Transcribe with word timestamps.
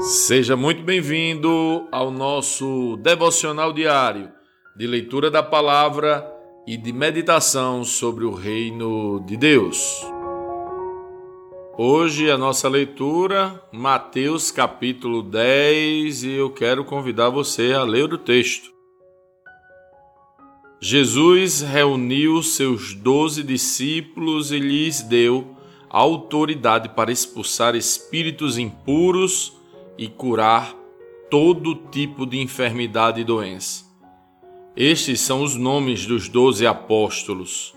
Seja 0.00 0.54
muito 0.54 0.84
bem-vindo 0.84 1.88
ao 1.90 2.08
nosso 2.12 2.96
devocional 2.98 3.72
diário 3.72 4.30
de 4.76 4.86
leitura 4.86 5.28
da 5.28 5.42
palavra 5.42 6.24
e 6.64 6.76
de 6.76 6.92
meditação 6.92 7.82
sobre 7.82 8.24
o 8.24 8.32
reino 8.32 9.18
de 9.26 9.36
Deus. 9.36 10.06
Hoje 11.76 12.30
a 12.30 12.38
nossa 12.38 12.68
leitura, 12.68 13.60
Mateus 13.72 14.52
capítulo 14.52 15.20
10, 15.20 16.22
e 16.22 16.30
eu 16.30 16.50
quero 16.50 16.84
convidar 16.84 17.30
você 17.30 17.72
a 17.72 17.82
ler 17.82 18.12
o 18.12 18.18
texto. 18.18 18.70
Jesus 20.80 21.60
reuniu 21.60 22.40
seus 22.44 22.94
doze 22.94 23.42
discípulos 23.42 24.52
e 24.52 24.60
lhes 24.60 25.02
deu 25.02 25.56
autoridade 25.90 26.90
para 26.90 27.10
expulsar 27.10 27.74
espíritos 27.74 28.58
impuros 28.58 29.57
e 29.98 30.06
curar 30.06 30.74
todo 31.28 31.74
tipo 31.74 32.24
de 32.24 32.38
enfermidade 32.38 33.20
e 33.20 33.24
doença. 33.24 33.84
Estes 34.76 35.20
são 35.20 35.42
os 35.42 35.56
nomes 35.56 36.06
dos 36.06 36.28
doze 36.28 36.66
apóstolos. 36.66 37.74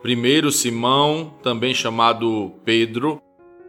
Primeiro 0.00 0.52
Simão, 0.52 1.34
também 1.42 1.74
chamado 1.74 2.52
Pedro, 2.64 3.20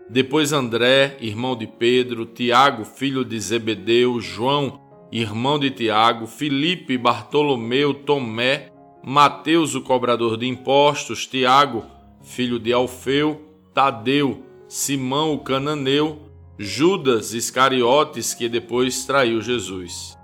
depois 0.09 0.53
André, 0.53 1.17
irmão 1.19 1.55
de 1.55 1.67
Pedro, 1.67 2.25
Tiago, 2.25 2.85
filho 2.85 3.25
de 3.25 3.39
Zebedeu, 3.39 4.21
João, 4.21 4.79
irmão 5.11 5.57
de 5.59 5.71
Tiago, 5.71 6.27
Filipe, 6.27 6.97
Bartolomeu, 6.97 7.93
Tomé, 7.93 8.71
Mateus, 9.03 9.73
o 9.75 9.81
cobrador 9.81 10.37
de 10.37 10.47
impostos, 10.47 11.25
Tiago, 11.25 11.83
filho 12.21 12.59
de 12.59 12.71
Alfeu, 12.71 13.41
Tadeu, 13.73 14.43
Simão, 14.67 15.33
o 15.33 15.39
cananeu, 15.39 16.26
Judas 16.59 17.35
Iscariotes, 17.35 18.33
que 18.33 18.49
depois 18.49 19.05
traiu 19.05 19.41
Jesus. 19.41 20.17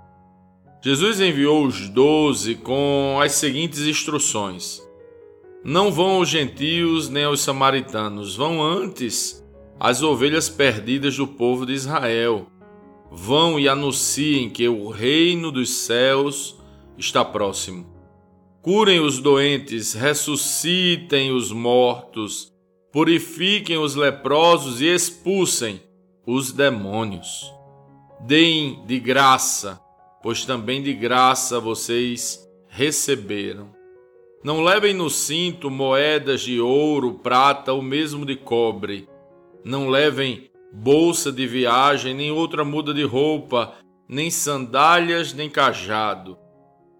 Jesus 0.82 1.20
enviou 1.20 1.64
os 1.64 1.88
doze 1.88 2.56
com 2.56 3.20
as 3.22 3.32
seguintes 3.32 3.82
instruções: 3.82 4.82
Não 5.62 5.92
vão 5.92 6.16
aos 6.16 6.28
gentios 6.28 7.08
nem 7.08 7.22
aos 7.22 7.40
samaritanos, 7.40 8.34
vão 8.34 8.60
antes 8.60 9.46
às 9.78 10.02
ovelhas 10.02 10.48
perdidas 10.48 11.16
do 11.16 11.26
povo 11.26 11.64
de 11.64 11.72
Israel. 11.72 12.48
Vão 13.12 13.60
e 13.60 13.68
anunciem 13.68 14.50
que 14.50 14.68
o 14.68 14.88
reino 14.88 15.52
dos 15.52 15.70
céus 15.70 16.58
está 16.98 17.24
próximo. 17.24 17.86
Curem 18.60 18.98
os 18.98 19.20
doentes, 19.20 19.94
ressuscitem 19.94 21.30
os 21.30 21.52
mortos, 21.52 22.52
purifiquem 22.92 23.78
os 23.78 23.94
leprosos 23.94 24.80
e 24.80 24.86
expulsem 24.86 25.80
os 26.26 26.52
demônios. 26.52 27.52
Deem 28.20 28.84
de 28.86 28.98
graça, 28.98 29.80
pois 30.22 30.44
também 30.44 30.82
de 30.82 30.92
graça 30.92 31.60
vocês 31.60 32.48
receberam. 32.68 33.74
Não 34.42 34.62
levem 34.62 34.92
no 34.92 35.08
cinto 35.08 35.70
moedas 35.70 36.42
de 36.42 36.60
ouro, 36.60 37.14
prata 37.14 37.72
ou 37.72 37.80
mesmo 37.80 38.26
de 38.26 38.36
cobre. 38.36 39.08
Não 39.64 39.88
levem 39.88 40.50
bolsa 40.72 41.32
de 41.32 41.46
viagem, 41.46 42.14
nem 42.14 42.30
outra 42.30 42.64
muda 42.64 42.92
de 42.92 43.04
roupa, 43.04 43.74
nem 44.08 44.30
sandálias, 44.30 45.32
nem 45.32 45.48
cajado. 45.48 46.36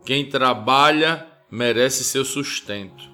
Quem 0.06 0.28
trabalha 0.28 1.27
merece 1.50 2.05
seu 2.05 2.25
sustento. 2.25 3.05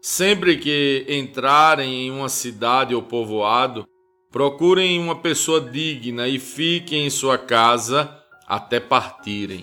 Sempre 0.00 0.56
que 0.56 1.06
entrarem 1.08 2.06
em 2.06 2.10
uma 2.10 2.28
cidade 2.28 2.94
ou 2.94 3.02
povoado, 3.02 3.86
Procurem 4.32 4.98
uma 4.98 5.16
pessoa 5.16 5.60
digna 5.60 6.26
e 6.26 6.38
fiquem 6.38 7.04
em 7.04 7.10
sua 7.10 7.36
casa 7.36 8.18
até 8.46 8.80
partirem. 8.80 9.62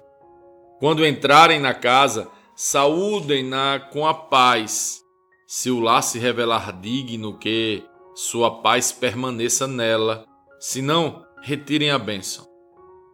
Quando 0.80 1.06
entrarem 1.06 1.60
na 1.60 1.74
casa, 1.74 2.30
saúdem-na 2.56 3.80
com 3.92 4.06
a 4.06 4.14
paz. 4.14 5.02
Se 5.48 5.72
o 5.72 5.80
lar 5.80 6.04
se 6.04 6.20
revelar 6.20 6.80
digno, 6.80 7.36
que 7.36 7.84
sua 8.14 8.62
paz 8.62 8.92
permaneça 8.92 9.66
nela. 9.66 10.24
Se 10.60 10.84
não, 10.84 11.26
retirem 11.42 11.90
a 11.90 11.98
bênção. 11.98 12.46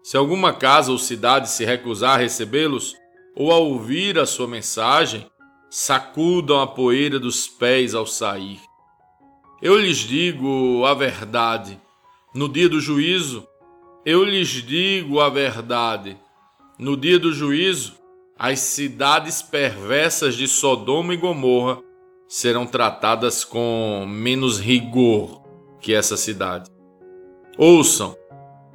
Se 0.04 0.18
alguma 0.18 0.52
casa 0.52 0.92
ou 0.92 0.98
cidade 0.98 1.50
se 1.50 1.64
recusar 1.64 2.16
a 2.16 2.22
recebê-los 2.22 2.94
ou 3.34 3.50
a 3.52 3.56
ouvir 3.56 4.20
a 4.20 4.26
sua 4.26 4.48
mensagem, 4.48 5.26
sacudam 5.70 6.60
a 6.60 6.68
poeira 6.68 7.18
dos 7.18 7.48
pés 7.48 7.96
ao 7.96 8.06
sair. 8.06 8.60
Eu 9.62 9.78
lhes 9.78 9.98
digo 9.98 10.84
a 10.86 10.94
verdade. 10.94 11.80
No 12.34 12.50
dia 12.50 12.68
do 12.68 12.80
juízo, 12.80 13.48
eu 14.06 14.24
lhes 14.24 14.50
digo 14.50 15.22
a 15.22 15.30
verdade. 15.30 16.18
No 16.78 16.98
dia 16.98 17.18
do 17.18 17.32
juízo, 17.32 17.96
as 18.38 18.60
cidades 18.60 19.42
perversas 19.42 20.36
de 20.36 20.46
Sodoma 20.46 21.14
e 21.14 21.18
Gomorra 21.18 21.82
serão 22.28 22.68
tratadas 22.68 23.46
com 23.46 24.06
menos 24.08 24.60
rigor 24.60 25.42
que 25.80 25.94
essa 25.94 26.18
cidade. 26.18 26.70
Ouçam, 27.58 28.14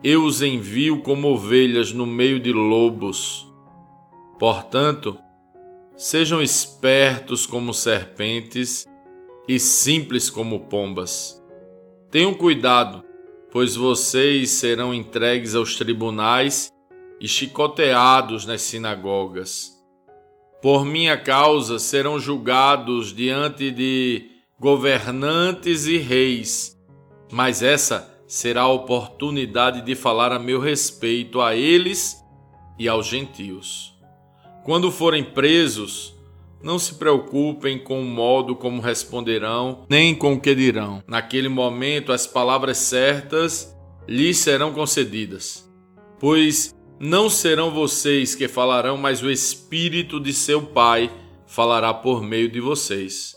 eu 0.03 0.25
os 0.25 0.41
envio 0.41 1.03
como 1.03 1.29
ovelhas 1.29 1.93
no 1.93 2.07
meio 2.07 2.41
de 2.41 2.55
lobos. 2.55 3.47
Portanto, 4.39 5.19
sejam 5.95 6.41
espertos 6.41 7.45
como 7.45 7.75
serpentes 7.75 8.87
e 9.49 9.59
simples 9.59 10.31
como 10.31 10.61
pombas. 10.61 11.43
Tenham 12.11 12.35
cuidado, 12.35 13.05
pois 13.51 13.77
vocês 13.77 14.51
serão 14.51 14.95
entregues 14.95 15.55
aos 15.55 15.77
tribunais 15.77 16.73
e 17.21 17.29
chicoteados 17.29 18.47
nas 18.47 18.63
sinagogas. 18.63 19.73
Por 20.63 20.85
minha 20.85 21.17
causa 21.17 21.79
serão 21.79 22.19
julgados 22.19 23.15
diante 23.15 23.71
de 23.71 24.31
governantes 24.59 25.87
e 25.87 25.97
reis, 25.97 26.77
mas 27.33 27.63
essa 27.63 28.15
será 28.27 28.63
a 28.63 28.69
oportunidade 28.69 29.83
de 29.83 29.95
falar 29.95 30.33
a 30.33 30.39
meu 30.39 30.61
respeito 30.61 31.41
a 31.41 31.57
eles 31.57 32.23
e 32.79 32.89
aos 32.89 33.07
gentios. 33.07 33.95
Quando 34.63 34.91
forem 34.91 35.25
presos, 35.25 36.15
não 36.63 36.79
se 36.79 36.95
preocupem 36.95 37.79
com 37.79 38.01
o 38.01 38.05
modo 38.05 38.55
como 38.55 38.81
responderão, 38.81 39.87
nem 39.89 40.15
com 40.15 40.35
o 40.35 40.41
que 40.41 40.55
dirão. 40.55 41.03
Naquele 41.07 41.49
momento, 41.49 42.13
as 42.13 42.27
palavras 42.27 42.79
certas 42.79 43.77
lhes 44.07 44.39
serão 44.39 44.73
concedidas, 44.73 45.69
pois 46.19 46.75
não 46.99 47.31
serão 47.31 47.71
vocês 47.71 48.35
que 48.35 48.49
falarão, 48.49 48.97
mas 48.97 49.23
o 49.23 49.31
Espírito 49.31 50.21
de 50.21 50.33
seu 50.33 50.63
Pai 50.63 51.11
falará 51.47 51.95
por 51.95 52.23
meio 52.23 52.51
de 52.51 52.61
vocês. 52.61 53.35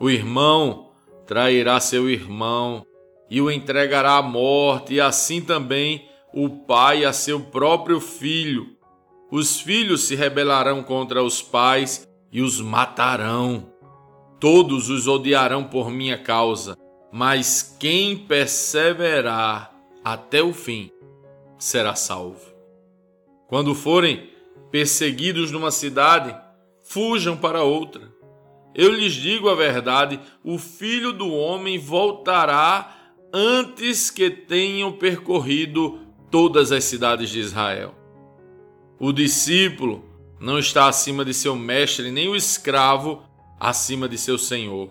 O 0.00 0.08
irmão 0.08 0.90
trairá 1.26 1.80
seu 1.80 2.08
irmão 2.08 2.84
e 3.30 3.40
o 3.40 3.50
entregará 3.50 4.18
à 4.18 4.22
morte, 4.22 4.94
e 4.94 5.00
assim 5.00 5.40
também 5.40 6.08
o 6.32 6.48
pai 6.48 7.04
a 7.04 7.12
seu 7.12 7.40
próprio 7.40 8.00
filho. 8.00 8.76
Os 9.30 9.60
filhos 9.60 10.02
se 10.04 10.14
rebelarão 10.14 10.82
contra 10.82 11.22
os 11.22 11.40
pais 11.40 12.06
e 12.34 12.42
os 12.42 12.60
matarão. 12.60 13.72
Todos 14.40 14.90
os 14.90 15.06
odiarão 15.06 15.62
por 15.62 15.88
minha 15.88 16.18
causa, 16.18 16.76
mas 17.12 17.76
quem 17.78 18.16
perseverar 18.16 19.72
até 20.04 20.42
o 20.42 20.52
fim 20.52 20.90
será 21.56 21.94
salvo. 21.94 22.52
Quando 23.46 23.72
forem 23.74 24.28
perseguidos 24.70 25.52
numa 25.52 25.70
cidade, 25.70 26.36
fujam 26.82 27.36
para 27.36 27.62
outra. 27.62 28.12
Eu 28.74 28.92
lhes 28.92 29.12
digo 29.12 29.48
a 29.48 29.54
verdade: 29.54 30.18
o 30.42 30.58
filho 30.58 31.12
do 31.12 31.32
homem 31.32 31.78
voltará 31.78 32.96
antes 33.32 34.10
que 34.10 34.28
tenham 34.28 34.92
percorrido 34.92 36.00
todas 36.30 36.72
as 36.72 36.82
cidades 36.82 37.30
de 37.30 37.38
Israel. 37.38 37.94
O 38.98 39.12
discípulo 39.12 40.03
não 40.40 40.58
está 40.58 40.88
acima 40.88 41.24
de 41.24 41.32
seu 41.32 41.56
mestre, 41.56 42.10
nem 42.10 42.28
o 42.28 42.36
escravo 42.36 43.22
acima 43.58 44.08
de 44.08 44.18
seu 44.18 44.38
senhor. 44.38 44.90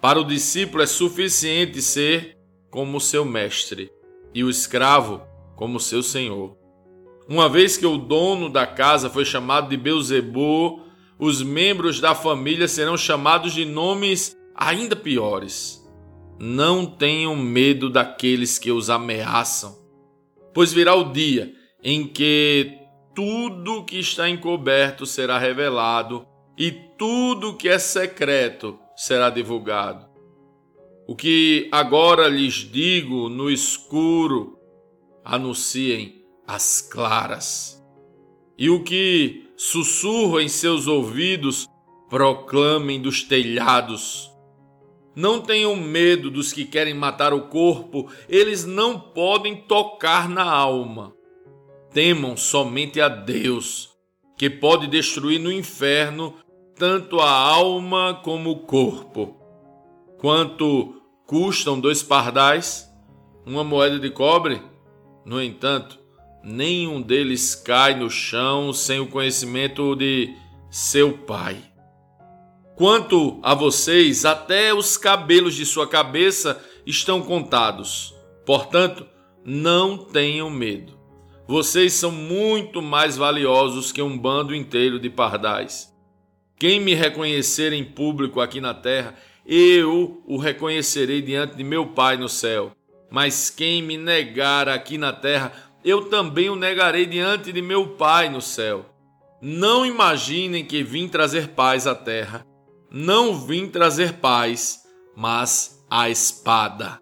Para 0.00 0.20
o 0.20 0.24
discípulo 0.24 0.82
é 0.82 0.86
suficiente 0.86 1.80
ser 1.80 2.36
como 2.70 3.00
seu 3.00 3.24
mestre 3.24 3.90
e 4.34 4.42
o 4.42 4.50
escravo 4.50 5.22
como 5.54 5.78
seu 5.78 6.02
senhor. 6.02 6.56
Uma 7.28 7.48
vez 7.48 7.76
que 7.76 7.86
o 7.86 7.96
dono 7.96 8.48
da 8.48 8.66
casa 8.66 9.08
foi 9.08 9.24
chamado 9.24 9.68
de 9.68 9.76
Beuzebu, 9.76 10.80
os 11.18 11.40
membros 11.42 12.00
da 12.00 12.14
família 12.14 12.66
serão 12.66 12.96
chamados 12.96 13.52
de 13.52 13.64
nomes 13.64 14.36
ainda 14.56 14.96
piores. 14.96 15.80
Não 16.40 16.84
tenham 16.84 17.36
medo 17.36 17.88
daqueles 17.88 18.58
que 18.58 18.72
os 18.72 18.90
ameaçam, 18.90 19.78
pois 20.52 20.72
virá 20.72 20.96
o 20.96 21.12
dia 21.12 21.54
em 21.84 22.06
que 22.06 22.81
tudo 23.14 23.84
que 23.84 23.98
está 23.98 24.28
encoberto 24.28 25.06
será 25.06 25.38
revelado 25.38 26.26
e 26.56 26.70
tudo 26.70 27.56
que 27.56 27.68
é 27.68 27.78
secreto 27.78 28.78
será 28.96 29.30
divulgado. 29.30 30.06
O 31.06 31.16
que 31.16 31.68
agora 31.72 32.28
lhes 32.28 32.54
digo 32.54 33.28
no 33.28 33.50
escuro, 33.50 34.58
anunciem 35.24 36.24
as 36.46 36.80
claras. 36.80 37.82
E 38.56 38.70
o 38.70 38.82
que 38.82 39.50
sussurra 39.56 40.42
em 40.42 40.48
seus 40.48 40.86
ouvidos, 40.86 41.66
proclamem 42.08 43.00
dos 43.00 43.22
telhados. 43.22 44.30
Não 45.16 45.40
tenham 45.40 45.74
medo 45.76 46.30
dos 46.30 46.52
que 46.52 46.64
querem 46.64 46.92
matar 46.92 47.32
o 47.32 47.48
corpo, 47.48 48.10
eles 48.28 48.64
não 48.64 48.98
podem 48.98 49.56
tocar 49.56 50.28
na 50.28 50.44
alma. 50.44 51.14
Temam 51.92 52.36
somente 52.36 53.00
a 53.00 53.08
Deus, 53.08 53.90
que 54.38 54.48
pode 54.48 54.86
destruir 54.86 55.38
no 55.38 55.52
inferno 55.52 56.34
tanto 56.74 57.20
a 57.20 57.30
alma 57.30 58.20
como 58.24 58.50
o 58.50 58.60
corpo. 58.60 59.36
Quanto 60.18 61.02
custam 61.26 61.78
dois 61.78 62.02
pardais? 62.02 62.90
Uma 63.44 63.62
moeda 63.62 63.98
de 63.98 64.08
cobre? 64.08 64.62
No 65.26 65.42
entanto, 65.42 65.98
nenhum 66.42 67.00
deles 67.00 67.54
cai 67.54 67.94
no 67.94 68.08
chão 68.08 68.72
sem 68.72 68.98
o 68.98 69.08
conhecimento 69.08 69.94
de 69.94 70.34
seu 70.70 71.18
Pai. 71.18 71.56
Quanto 72.74 73.38
a 73.42 73.54
vocês, 73.54 74.24
até 74.24 74.72
os 74.72 74.96
cabelos 74.96 75.54
de 75.54 75.66
sua 75.66 75.86
cabeça 75.86 76.58
estão 76.86 77.20
contados. 77.20 78.14
Portanto, 78.46 79.06
não 79.44 79.98
tenham 79.98 80.48
medo. 80.48 81.01
Vocês 81.52 81.92
são 81.92 82.10
muito 82.10 82.80
mais 82.80 83.18
valiosos 83.18 83.92
que 83.92 84.00
um 84.00 84.16
bando 84.16 84.54
inteiro 84.54 84.98
de 84.98 85.10
pardais. 85.10 85.94
Quem 86.58 86.80
me 86.80 86.94
reconhecer 86.94 87.74
em 87.74 87.84
público 87.84 88.40
aqui 88.40 88.58
na 88.58 88.72
terra, 88.72 89.14
eu 89.44 90.22
o 90.26 90.38
reconhecerei 90.38 91.20
diante 91.20 91.54
de 91.54 91.62
meu 91.62 91.88
Pai 91.88 92.16
no 92.16 92.26
céu. 92.26 92.72
Mas 93.10 93.50
quem 93.50 93.82
me 93.82 93.98
negar 93.98 94.66
aqui 94.66 94.96
na 94.96 95.12
terra, 95.12 95.52
eu 95.84 96.06
também 96.06 96.48
o 96.48 96.56
negarei 96.56 97.04
diante 97.04 97.52
de 97.52 97.60
meu 97.60 97.86
Pai 97.88 98.30
no 98.30 98.40
céu. 98.40 98.86
Não 99.42 99.84
imaginem 99.84 100.64
que 100.64 100.82
vim 100.82 101.06
trazer 101.06 101.48
paz 101.48 101.86
à 101.86 101.94
terra 101.94 102.46
não 102.90 103.38
vim 103.38 103.68
trazer 103.68 104.14
paz, 104.14 104.84
mas 105.14 105.84
a 105.90 106.08
espada. 106.08 106.98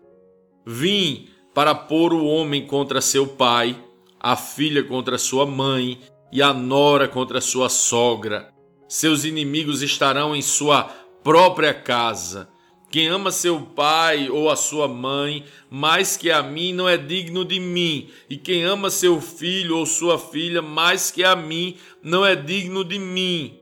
Vim 0.66 1.28
para 1.54 1.72
pôr 1.72 2.12
o 2.12 2.24
homem 2.24 2.66
contra 2.66 3.00
seu 3.00 3.26
pai, 3.26 3.76
a 4.20 4.36
filha 4.36 4.84
contra 4.84 5.16
sua 5.16 5.46
mãe 5.46 5.98
e 6.30 6.42
a 6.42 6.52
nora 6.52 7.08
contra 7.08 7.40
sua 7.40 7.68
sogra. 7.68 8.52
Seus 8.86 9.24
inimigos 9.24 9.82
estarão 9.82 10.36
em 10.36 10.42
sua 10.42 10.84
própria 11.24 11.72
casa. 11.72 12.48
Quem 12.90 13.06
ama 13.06 13.30
seu 13.30 13.60
pai 13.60 14.28
ou 14.28 14.50
a 14.50 14.56
sua 14.56 14.88
mãe 14.88 15.44
mais 15.70 16.16
que 16.16 16.30
a 16.30 16.42
mim 16.42 16.72
não 16.72 16.88
é 16.88 16.96
digno 16.96 17.44
de 17.44 17.60
mim, 17.60 18.10
e 18.28 18.36
quem 18.36 18.64
ama 18.64 18.90
seu 18.90 19.20
filho 19.20 19.78
ou 19.78 19.86
sua 19.86 20.18
filha 20.18 20.60
mais 20.60 21.10
que 21.10 21.22
a 21.22 21.36
mim 21.36 21.76
não 22.02 22.26
é 22.26 22.34
digno 22.34 22.84
de 22.84 22.98
mim. 22.98 23.60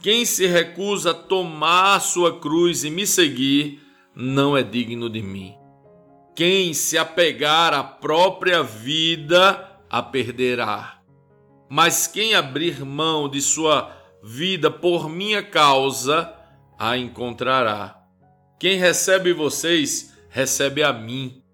Quem 0.00 0.24
se 0.24 0.46
recusa 0.46 1.12
a 1.12 1.14
tomar 1.14 2.00
sua 2.00 2.38
cruz 2.38 2.84
e 2.84 2.90
me 2.90 3.06
seguir, 3.06 3.80
não 4.14 4.56
é 4.56 4.62
digno 4.62 5.08
de 5.08 5.22
mim. 5.22 5.54
Quem 6.34 6.74
se 6.74 6.98
apegar 6.98 7.72
à 7.72 7.84
própria 7.84 8.60
vida, 8.60 9.73
a 9.94 10.02
perderá. 10.02 11.00
Mas 11.70 12.08
quem 12.08 12.34
abrir 12.34 12.84
mão 12.84 13.28
de 13.28 13.40
sua 13.40 13.96
vida 14.24 14.68
por 14.68 15.08
minha 15.08 15.40
causa, 15.40 16.34
a 16.76 16.96
encontrará. 16.98 18.02
Quem 18.58 18.76
recebe 18.76 19.32
vocês, 19.32 20.12
recebe 20.28 20.82
a 20.82 20.92
mim. 20.92 21.44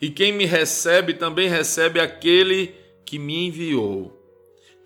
E 0.00 0.10
quem 0.10 0.32
me 0.32 0.44
recebe, 0.44 1.12
também 1.12 1.48
recebe 1.48 1.98
aquele 1.98 2.72
que 3.04 3.18
me 3.18 3.48
enviou. 3.48 4.16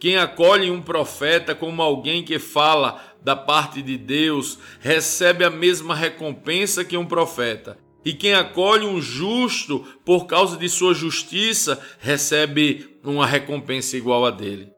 Quem 0.01 0.17
acolhe 0.17 0.71
um 0.71 0.81
profeta 0.81 1.55
como 1.55 1.83
alguém 1.83 2.25
que 2.25 2.39
fala 2.39 2.99
da 3.23 3.37
parte 3.37 3.83
de 3.83 3.99
Deus, 3.99 4.59
recebe 4.81 5.45
a 5.45 5.51
mesma 5.51 5.95
recompensa 5.95 6.83
que 6.83 6.97
um 6.97 7.05
profeta. 7.05 7.77
E 8.05 8.13
quem 8.13 8.35
acolhe 8.35 8.85
um 8.85 9.01
justo 9.01 9.87
por 10.05 10.27
causa 10.27 10.57
de 10.57 10.69
sua 10.69 10.93
justiça, 10.93 11.81
recebe 12.01 12.99
uma 13.05 13.27
recompensa 13.27 13.97
igual 13.97 14.27
a 14.27 14.31
dele. 14.31 14.73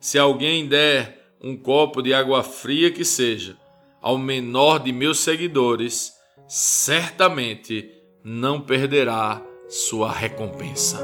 Se 0.00 0.18
alguém 0.18 0.66
der 0.66 1.32
um 1.42 1.56
copo 1.56 2.02
de 2.02 2.14
água 2.14 2.42
fria 2.42 2.90
que 2.90 3.04
seja 3.04 3.56
ao 4.00 4.16
menor 4.16 4.78
de 4.78 4.92
meus 4.92 5.18
seguidores, 5.18 6.12
certamente 6.46 7.90
não 8.22 8.60
perderá 8.60 9.42
sua 9.68 10.12
recompensa. 10.12 10.98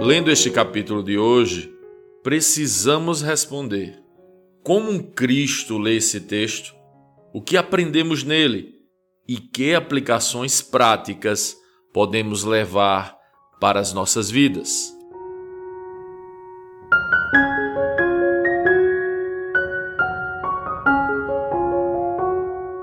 Lendo 0.00 0.30
este 0.30 0.50
capítulo 0.50 1.02
de 1.02 1.18
hoje, 1.18 1.74
precisamos 2.22 3.22
responder: 3.22 4.02
como 4.62 4.90
um 4.90 4.98
Cristo 4.98 5.78
lê 5.78 5.96
esse 5.96 6.20
texto? 6.20 6.74
O 7.36 7.42
que 7.42 7.56
aprendemos 7.56 8.22
nele? 8.22 8.76
E 9.26 9.38
que 9.38 9.74
aplicações 9.74 10.62
práticas 10.62 11.56
podemos 11.92 12.44
levar 12.44 13.18
para 13.60 13.80
as 13.80 13.92
nossas 13.92 14.30
vidas? 14.30 14.96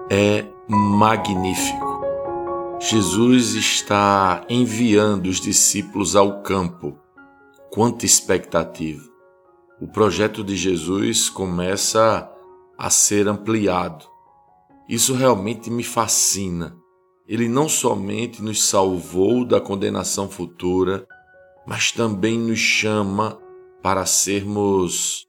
É 0.09 0.45
magnífico. 0.67 2.01
Jesus 2.81 3.53
está 3.53 4.45
enviando 4.49 5.27
os 5.27 5.39
discípulos 5.39 6.13
ao 6.13 6.41
campo 6.41 6.99
quanta 7.69 8.05
expectativa! 8.05 9.09
O 9.79 9.87
projeto 9.87 10.43
de 10.43 10.57
Jesus 10.57 11.29
começa 11.29 12.29
a 12.77 12.89
ser 12.89 13.29
ampliado. 13.29 14.11
Isso 14.91 15.13
realmente 15.13 15.71
me 15.71 15.83
fascina. 15.85 16.75
Ele 17.25 17.47
não 17.47 17.69
somente 17.69 18.43
nos 18.43 18.61
salvou 18.61 19.45
da 19.45 19.61
condenação 19.61 20.29
futura, 20.29 21.07
mas 21.65 21.93
também 21.93 22.37
nos 22.37 22.59
chama 22.59 23.39
para 23.81 24.05
sermos 24.05 25.25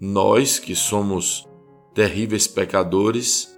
nós 0.00 0.58
que 0.58 0.74
somos 0.74 1.48
terríveis 1.94 2.48
pecadores, 2.48 3.56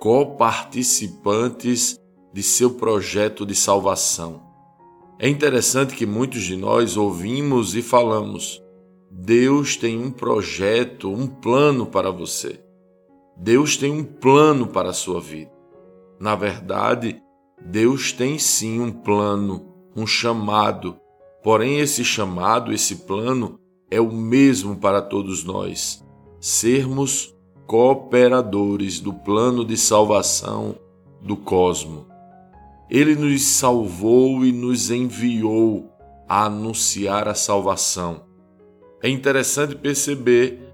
coparticipantes 0.00 1.96
de 2.34 2.42
seu 2.42 2.72
projeto 2.72 3.46
de 3.46 3.54
salvação. 3.54 4.42
É 5.20 5.28
interessante 5.28 5.94
que 5.94 6.04
muitos 6.04 6.42
de 6.42 6.56
nós 6.56 6.96
ouvimos 6.96 7.76
e 7.76 7.82
falamos: 7.82 8.60
Deus 9.08 9.76
tem 9.76 9.96
um 9.96 10.10
projeto, 10.10 11.08
um 11.08 11.28
plano 11.28 11.86
para 11.86 12.10
você. 12.10 12.65
Deus 13.36 13.76
tem 13.76 13.90
um 13.92 14.02
plano 14.02 14.66
para 14.66 14.90
a 14.90 14.94
sua 14.94 15.20
vida. 15.20 15.52
Na 16.18 16.34
verdade, 16.34 17.22
Deus 17.62 18.12
tem 18.12 18.38
sim 18.38 18.80
um 18.80 18.90
plano, 18.90 19.74
um 19.94 20.06
chamado. 20.06 20.96
Porém, 21.42 21.78
esse 21.78 22.04
chamado, 22.04 22.72
esse 22.72 22.96
plano 22.96 23.60
é 23.90 24.00
o 24.00 24.10
mesmo 24.10 24.76
para 24.76 25.02
todos 25.02 25.44
nós: 25.44 26.02
sermos 26.40 27.34
cooperadores 27.66 29.00
do 29.00 29.12
plano 29.12 29.64
de 29.64 29.76
salvação 29.76 30.76
do 31.20 31.36
cosmos. 31.36 32.04
Ele 32.88 33.16
nos 33.16 33.42
salvou 33.42 34.44
e 34.44 34.52
nos 34.52 34.90
enviou 34.90 35.90
a 36.28 36.46
anunciar 36.46 37.28
a 37.28 37.34
salvação. 37.34 38.22
É 39.02 39.08
interessante 39.08 39.74
perceber 39.74 40.65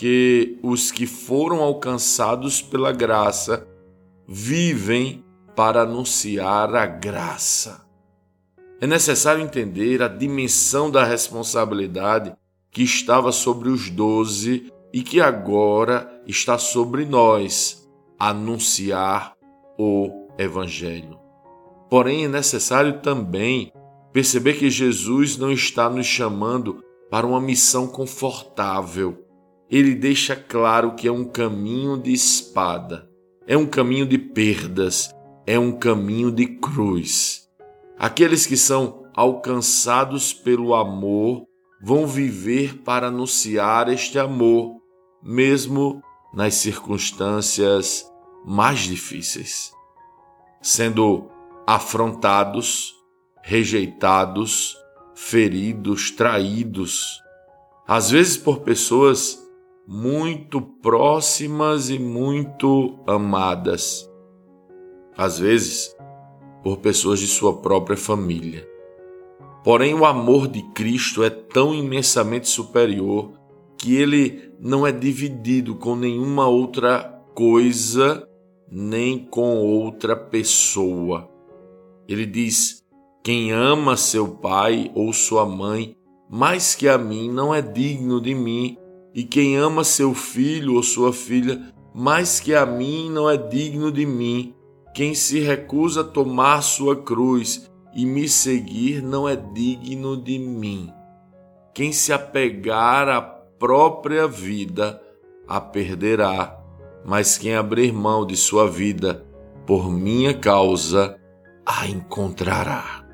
que 0.00 0.58
os 0.62 0.90
que 0.90 1.06
foram 1.06 1.60
alcançados 1.60 2.62
pela 2.62 2.90
graça 2.90 3.68
vivem 4.26 5.22
para 5.54 5.82
anunciar 5.82 6.74
a 6.74 6.86
graça. 6.86 7.86
É 8.80 8.86
necessário 8.86 9.42
entender 9.42 10.00
a 10.00 10.08
dimensão 10.08 10.90
da 10.90 11.04
responsabilidade 11.04 12.34
que 12.70 12.82
estava 12.82 13.30
sobre 13.30 13.68
os 13.68 13.90
doze 13.90 14.72
e 14.90 15.02
que 15.02 15.20
agora 15.20 16.10
está 16.26 16.56
sobre 16.56 17.04
nós 17.04 17.86
anunciar 18.18 19.34
o 19.78 20.30
Evangelho. 20.38 21.18
Porém, 21.90 22.24
é 22.24 22.28
necessário 22.28 23.00
também 23.00 23.70
perceber 24.14 24.54
que 24.54 24.70
Jesus 24.70 25.36
não 25.36 25.52
está 25.52 25.90
nos 25.90 26.06
chamando 26.06 26.82
para 27.10 27.26
uma 27.26 27.38
missão 27.38 27.86
confortável. 27.86 29.26
Ele 29.70 29.94
deixa 29.94 30.34
claro 30.34 30.96
que 30.96 31.06
é 31.06 31.12
um 31.12 31.24
caminho 31.24 31.96
de 31.96 32.12
espada, 32.12 33.08
é 33.46 33.56
um 33.56 33.66
caminho 33.66 34.04
de 34.04 34.18
perdas, 34.18 35.14
é 35.46 35.56
um 35.60 35.70
caminho 35.70 36.32
de 36.32 36.44
cruz. 36.46 37.48
Aqueles 37.96 38.46
que 38.46 38.56
são 38.56 39.04
alcançados 39.14 40.32
pelo 40.32 40.74
amor 40.74 41.44
vão 41.80 42.04
viver 42.04 42.78
para 42.78 43.06
anunciar 43.06 43.88
este 43.88 44.18
amor, 44.18 44.80
mesmo 45.22 46.02
nas 46.34 46.54
circunstâncias 46.54 48.10
mais 48.44 48.80
difíceis. 48.80 49.72
Sendo 50.60 51.28
afrontados, 51.64 52.92
rejeitados, 53.40 54.76
feridos, 55.14 56.10
traídos, 56.10 57.20
às 57.86 58.10
vezes 58.10 58.36
por 58.36 58.60
pessoas 58.60 59.38
muito 59.92 60.62
próximas 60.62 61.90
e 61.90 61.98
muito 61.98 62.96
amadas, 63.08 64.08
às 65.16 65.40
vezes 65.40 65.92
por 66.62 66.76
pessoas 66.76 67.18
de 67.18 67.26
sua 67.26 67.56
própria 67.56 67.96
família. 67.96 68.64
Porém, 69.64 69.92
o 69.92 70.04
amor 70.04 70.46
de 70.46 70.62
Cristo 70.74 71.24
é 71.24 71.28
tão 71.28 71.74
imensamente 71.74 72.48
superior 72.48 73.32
que 73.76 73.96
ele 73.96 74.52
não 74.60 74.86
é 74.86 74.92
dividido 74.92 75.74
com 75.74 75.96
nenhuma 75.96 76.46
outra 76.46 77.20
coisa 77.34 78.24
nem 78.70 79.18
com 79.18 79.56
outra 79.58 80.14
pessoa. 80.14 81.28
Ele 82.06 82.26
diz: 82.26 82.84
quem 83.24 83.50
ama 83.50 83.96
seu 83.96 84.28
pai 84.28 84.92
ou 84.94 85.12
sua 85.12 85.44
mãe 85.44 85.96
mais 86.30 86.76
que 86.76 86.88
a 86.88 86.96
mim 86.96 87.28
não 87.28 87.52
é 87.52 87.60
digno 87.60 88.20
de 88.20 88.36
mim, 88.36 88.78
e 89.14 89.24
quem 89.24 89.56
ama 89.56 89.84
seu 89.84 90.14
filho 90.14 90.74
ou 90.74 90.82
sua 90.82 91.12
filha 91.12 91.72
mais 91.94 92.38
que 92.38 92.54
a 92.54 92.64
mim 92.64 93.10
não 93.10 93.28
é 93.28 93.36
digno 93.36 93.90
de 93.90 94.06
mim. 94.06 94.54
Quem 94.94 95.14
se 95.14 95.40
recusa 95.40 96.02
a 96.02 96.04
tomar 96.04 96.62
sua 96.62 96.96
cruz 96.96 97.70
e 97.94 98.06
me 98.06 98.28
seguir 98.28 99.02
não 99.02 99.28
é 99.28 99.36
digno 99.36 100.16
de 100.16 100.38
mim. 100.38 100.92
Quem 101.74 101.92
se 101.92 102.12
apegar 102.12 103.08
à 103.08 103.20
própria 103.20 104.26
vida 104.26 105.00
a 105.48 105.60
perderá, 105.60 106.58
mas 107.04 107.36
quem 107.36 107.54
abrir 107.54 107.92
mão 107.92 108.24
de 108.24 108.36
sua 108.36 108.68
vida 108.68 109.26
por 109.66 109.90
minha 109.90 110.34
causa 110.34 111.18
a 111.64 111.86
encontrará. 111.86 113.04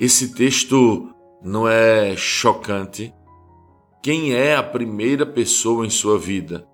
Esse 0.00 0.34
texto 0.34 1.08
não 1.42 1.68
é 1.68 2.16
chocante? 2.16 3.14
Quem 4.04 4.34
é 4.34 4.54
a 4.54 4.62
primeira 4.62 5.24
pessoa 5.24 5.86
em 5.86 5.88
sua 5.88 6.18
vida? 6.18 6.68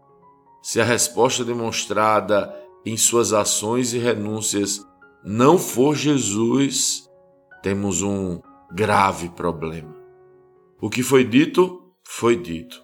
Se 0.61 0.81
a 0.81 0.85
resposta 0.85 1.45
demonstrada 1.45 2.53
em 2.85 2.97
suas 2.97 3.33
ações 3.33 3.95
e 3.95 3.99
renúncias 3.99 4.85
não 5.25 5.57
for 5.57 5.95
Jesus, 5.95 7.09
temos 7.63 8.03
um 8.03 8.41
grave 8.73 9.29
problema. 9.29 9.95
O 10.83 10.91
que 10.91 11.05
foi 11.05 11.23
dito, 11.23 11.81
foi 12.03 12.37
dito. 12.37 12.83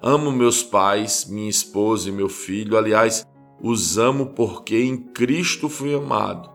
Amo 0.00 0.30
meus 0.30 0.62
pais, 0.62 1.26
minha 1.28 1.50
esposa 1.50 2.08
e 2.08 2.12
meu 2.12 2.28
filho, 2.28 2.78
aliás, 2.78 3.26
os 3.60 3.98
amo 3.98 4.26
porque 4.26 4.84
em 4.84 4.96
Cristo 4.96 5.68
fui 5.68 5.92
amado, 5.92 6.48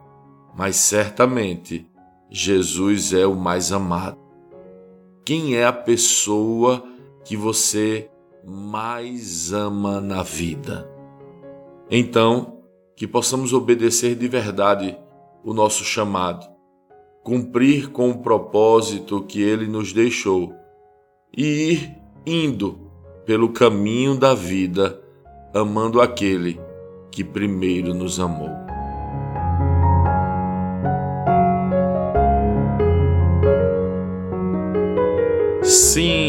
mas 0.56 0.78
certamente 0.78 1.86
Jesus 2.32 3.12
é 3.12 3.28
o 3.28 3.36
mais 3.36 3.74
amado. 3.74 4.18
Quem 5.26 5.58
é 5.58 5.66
a 5.66 5.74
pessoa 5.74 6.82
que 7.24 7.36
você 7.36 8.10
mais 8.46 9.52
ama 9.54 10.00
na 10.00 10.24
vida? 10.24 10.90
Então, 11.90 12.60
que 12.96 13.08
possamos 13.08 13.54
obedecer 13.54 14.16
de 14.16 14.28
verdade 14.28 14.98
o 15.44 15.54
nosso 15.54 15.84
chamado, 15.84 16.46
cumprir 17.24 17.90
com 17.92 18.10
o 18.10 18.20
propósito 18.20 19.24
que 19.24 19.42
ele 19.42 19.68
nos 19.68 19.94
deixou 19.94 20.54
e 21.36 21.72
ir 21.72 21.96
indo 22.26 22.92
pelo 23.26 23.50
caminho 23.50 24.16
da 24.16 24.34
vida, 24.34 25.02
amando 25.54 26.02
aquele 26.02 26.60
que 27.12 27.24
primeiro 27.24 27.94
nos 27.94 28.20
amou. 28.20 28.50
Sim, 35.64 36.29